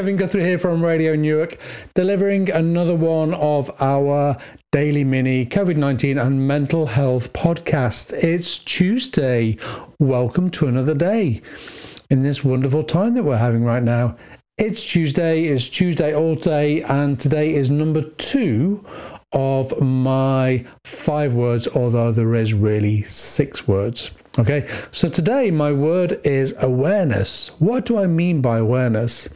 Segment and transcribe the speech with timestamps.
[0.00, 1.58] Kevin Guthrie here from Radio Newark,
[1.92, 4.38] delivering another one of our
[4.72, 8.14] daily mini COVID 19 and mental health podcast.
[8.14, 9.58] It's Tuesday.
[9.98, 11.42] Welcome to another day
[12.08, 14.16] in this wonderful time that we're having right now.
[14.56, 18.82] It's Tuesday, it's Tuesday all day, and today is number two
[19.32, 24.12] of my five words, although there is really six words.
[24.38, 27.48] Okay, so today my word is awareness.
[27.60, 29.28] What do I mean by awareness?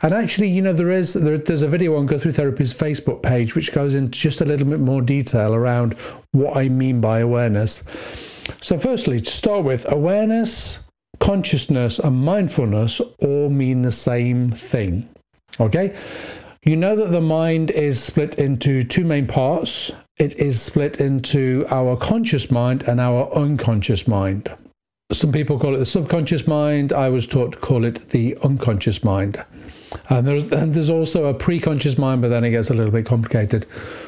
[0.00, 3.56] And actually, you know, there is there, there's a video on Guthrie Therapy's Facebook page
[3.56, 5.94] which goes into just a little bit more detail around
[6.30, 7.82] what I mean by awareness.
[8.60, 15.08] So, firstly, to start with, awareness, consciousness, and mindfulness all mean the same thing.
[15.58, 15.96] Okay,
[16.62, 21.64] you know that the mind is split into two main parts it is split into
[21.70, 24.50] our conscious mind and our unconscious mind.
[25.12, 26.92] Some people call it the subconscious mind.
[26.92, 29.42] I was taught to call it the unconscious mind.
[30.10, 33.66] And, and there's also a pre-conscious mind, but then it gets a little bit complicated.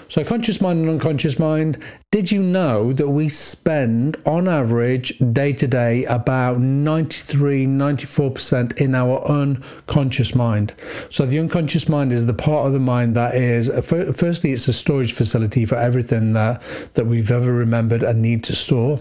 [0.08, 1.78] So, conscious mind and unconscious mind.
[2.10, 8.94] Did you know that we spend, on average, day to day, about 93, 94% in
[8.94, 10.74] our unconscious mind?
[11.10, 14.72] So, the unconscious mind is the part of the mind that is, firstly, it's a
[14.72, 16.60] storage facility for everything that,
[16.94, 19.00] that we've ever remembered and need to store.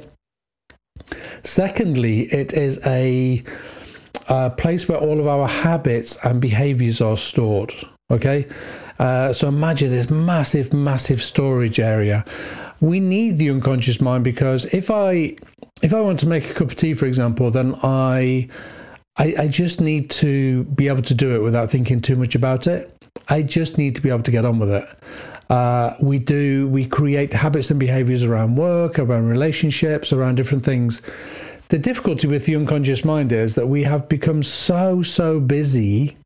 [1.43, 3.43] Secondly, it is a
[4.29, 7.73] a place where all of our habits and behaviors are stored.
[8.11, 8.47] Okay,
[8.97, 12.25] uh, so imagine this massive, massive storage area.
[12.81, 15.35] We need the unconscious mind because if I
[15.81, 18.49] if I want to make a cup of tea, for example, then I,
[19.17, 22.67] I, I just need to be able to do it without thinking too much about
[22.67, 22.93] it.
[23.29, 24.85] I just need to be able to get on with it.
[25.49, 31.01] Uh, we do we create habits and behaviors around work, around relationships, around different things
[31.69, 36.17] the difficulty with the unconscious mind is that we have become so, so busy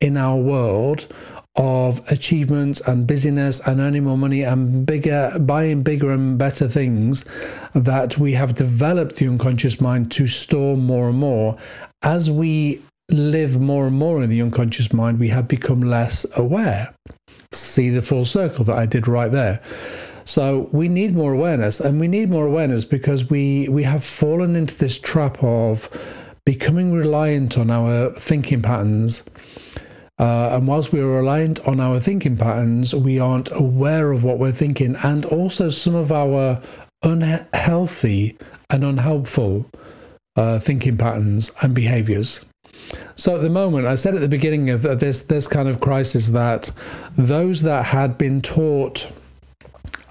[0.00, 1.12] in our world
[1.56, 7.24] of achievements and busyness and earning more money and bigger buying bigger and better things
[7.74, 11.58] that we have developed the unconscious mind to store more and more.
[12.02, 16.94] As we live more and more in the unconscious mind we have become less aware.
[17.50, 19.60] See the full circle that i did right there
[20.24, 24.56] so we need more awareness, and we need more awareness because we we have fallen
[24.56, 25.88] into this trap of
[26.44, 29.24] becoming reliant on our thinking patterns.
[30.18, 34.38] Uh, and whilst we are reliant on our thinking patterns, we aren't aware of what
[34.38, 36.60] we're thinking, and also some of our
[37.02, 38.36] unhealthy
[38.70, 39.68] and unhelpful
[40.36, 42.44] uh, thinking patterns and behaviors.
[43.16, 46.30] So at the moment, I said at the beginning of this this kind of crisis
[46.30, 46.70] that
[47.16, 49.12] those that had been taught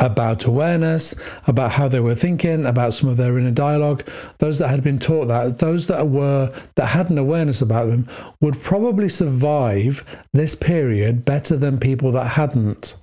[0.02, 1.16] about awareness,
[1.48, 4.04] about how they were thinking, about some of their inner dialogue.
[4.40, 8.08] Those that had been taught that, those that were that had an awareness about them,
[8.42, 10.04] would probably survive
[10.34, 12.96] this period better than people that hadn't.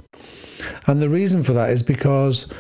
[0.87, 2.53] And the reason for that is because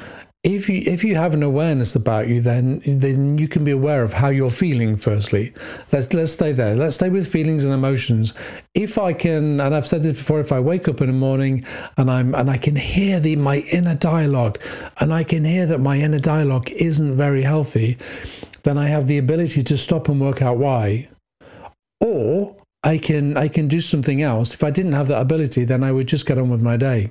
[0.44, 4.04] if you if you have an awareness about you then then you can be aware
[4.04, 5.52] of how you're feeling firstly.
[5.90, 6.76] Let's let's stay there.
[6.76, 8.34] Let's stay with feelings and emotions.
[8.72, 11.64] If i can and i've said this before if i wake up in the morning
[11.96, 14.58] and i'm and i can hear the my inner dialogue
[14.98, 17.96] and i can hear that my inner dialogue isn't very healthy
[18.62, 21.08] then i have the ability to stop and work out why
[22.88, 25.92] i can i can do something else if i didn't have that ability then i
[25.92, 27.10] would just get on with my day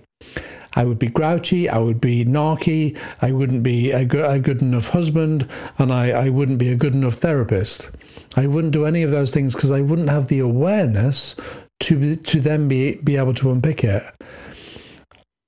[0.77, 4.61] I would be grouchy, I would be narky, I wouldn't be a good, a good
[4.61, 5.49] enough husband,
[5.79, 7.89] and I, I wouldn't be a good enough therapist.
[8.35, 11.35] I wouldn't do any of those things because I wouldn't have the awareness
[11.79, 14.03] to to then be be able to unpick it.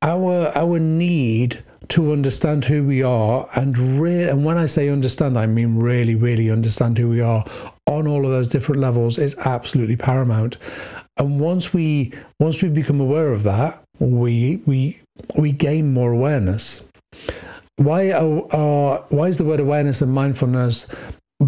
[0.01, 5.37] Our our need to understand who we are and really and when I say understand
[5.37, 7.43] I mean really really understand who we are
[7.89, 10.57] on all of those different levels is absolutely paramount.
[11.17, 15.01] And once we once we become aware of that, we we
[15.35, 16.87] we gain more awareness.
[17.77, 20.87] Why are, are why is the word awareness and mindfulness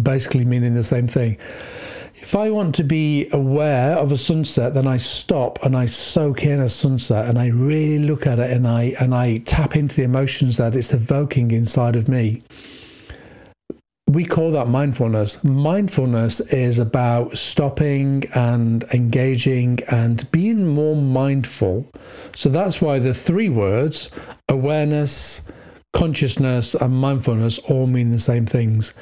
[0.02, 1.38] basically meaning the same thing?
[2.32, 6.44] If I want to be aware of a sunset, then I stop and I soak
[6.44, 9.96] in a sunset and I really look at it and I and I tap into
[9.96, 12.42] the emotions that it's evoking inside of me
[14.08, 15.44] we call that mindfulness.
[15.44, 21.86] Mindfulness is about stopping and engaging and being more mindful.
[22.34, 24.10] So that's why the three words
[24.48, 25.42] awareness,
[25.92, 28.94] consciousness, and mindfulness all mean the same things.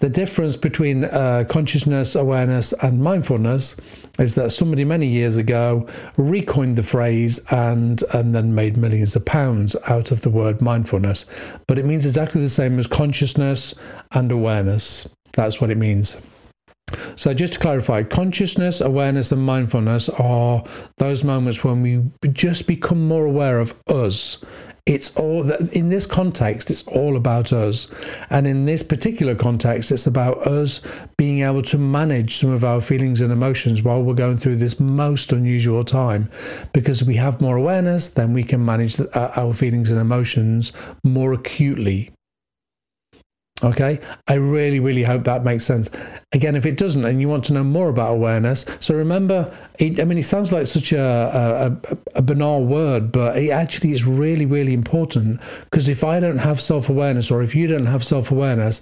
[0.00, 3.76] The difference between uh, consciousness, awareness, and mindfulness
[4.18, 5.86] is that somebody many years ago
[6.16, 11.26] recoined the phrase and and then made millions of pounds out of the word mindfulness.
[11.66, 13.74] But it means exactly the same as consciousness
[14.12, 15.06] and awareness.
[15.34, 16.16] That's what it means.
[17.16, 20.64] So, just to clarify, consciousness, awareness, and mindfulness are
[20.96, 24.42] those moments when we just become more aware of us.
[24.86, 27.86] It's all in this context, it's all about us.
[28.30, 30.80] And in this particular context, it's about us
[31.16, 34.80] being able to manage some of our feelings and emotions while we're going through this
[34.80, 36.28] most unusual time.
[36.72, 40.72] Because we have more awareness, then we can manage uh, our feelings and emotions
[41.04, 42.10] more acutely
[43.62, 45.90] Okay, I really, really hope that makes sense.
[46.32, 50.00] Again, if it doesn't, and you want to know more about awareness, so remember, it,
[50.00, 54.06] I mean, it sounds like such a, a, a banal word, but it actually is
[54.06, 58.02] really, really important because if I don't have self awareness, or if you don't have
[58.02, 58.80] self awareness,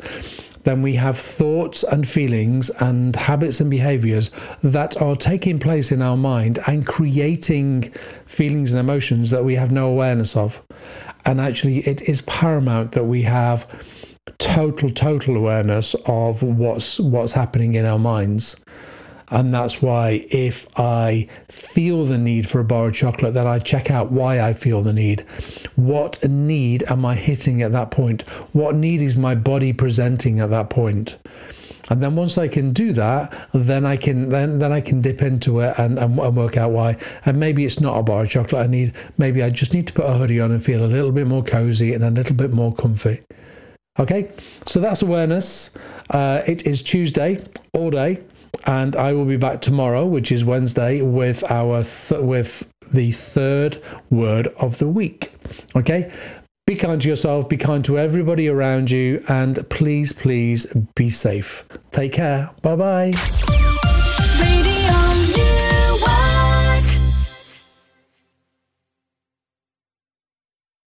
[0.63, 4.31] then we have thoughts and feelings and habits and behaviors
[4.63, 7.83] that are taking place in our mind and creating
[8.27, 10.63] feelings and emotions that we have no awareness of.
[11.25, 13.67] And actually, it is paramount that we have
[14.39, 18.57] total total awareness of what's what's happening in our minds
[19.31, 23.59] and that's why if i feel the need for a bar of chocolate then i
[23.59, 25.21] check out why i feel the need
[25.77, 28.23] what need am i hitting at that point
[28.53, 31.17] what need is my body presenting at that point?
[31.91, 35.23] and then once I can do that, then I can then then I can dip
[35.23, 36.97] into it and, and, and, work out why.
[37.25, 38.93] And maybe it's not a bar of chocolate I need.
[39.17, 41.43] Maybe I just need to put a hoodie on and feel a little bit more
[41.43, 43.23] cozy and a little bit more comfy.
[43.99, 44.31] Okay,
[44.65, 45.71] so that's awareness.
[46.11, 48.23] Uh, it is Tuesday all day,
[48.67, 53.83] and I will be back tomorrow, which is Wednesday, with our th- with the third
[54.11, 55.33] word of the week.
[55.75, 56.13] Okay,
[56.67, 61.65] be kind to yourself, be kind to everybody around you, and please, please be safe.
[61.91, 62.51] Take care.
[62.63, 63.68] Bye bye.